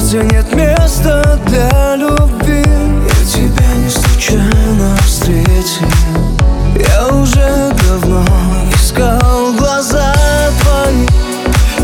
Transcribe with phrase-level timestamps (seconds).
[0.00, 2.64] где нет места для любви.
[2.64, 5.88] Я тебя не случайно встретил.
[6.74, 8.24] Я уже давно
[8.74, 10.14] искал глаза
[10.60, 11.06] твои.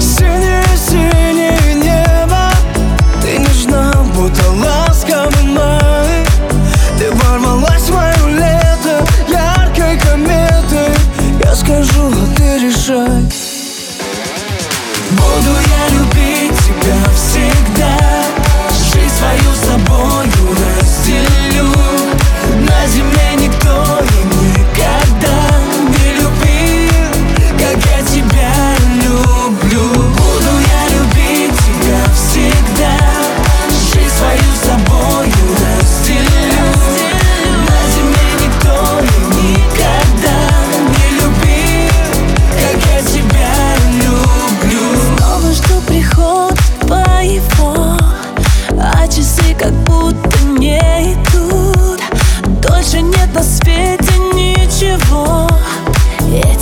[0.00, 2.50] Синее-синее небо.
[3.22, 6.24] Ты нежна, будто ласковый май
[6.98, 10.94] Ты ворвалась в мое лето Яркой кометой.
[11.44, 13.22] Я скажу, а ты решай.
[15.10, 16.05] Буду я любить
[16.86, 18.15] тебя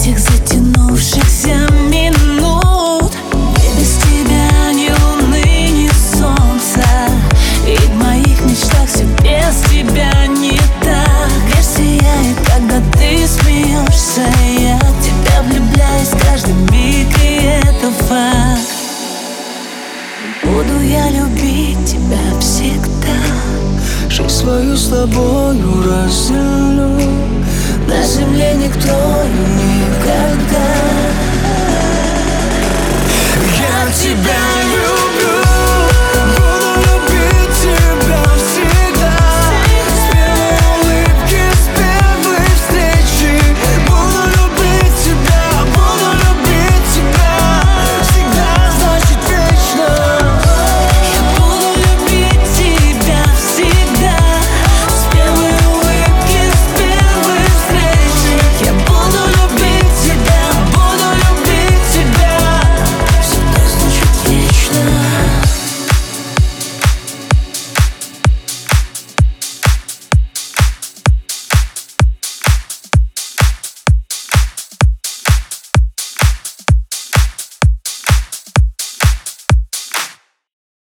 [0.05, 3.11] Этих затянувшихся минут.
[3.57, 6.87] И без тебя ни луны, ни солнца.
[7.67, 11.31] И в моих мечтах все без тебя не так.
[11.47, 14.27] Мир сияет, когда ты смеешься.
[14.59, 18.61] Я в тебя влюбляюсь каждый миг, и это факт.
[20.43, 23.17] Буду я любить тебя всегда.
[24.11, 27.01] Жизнь свою с тобою разделю
[27.87, 31.04] На земле никто никогда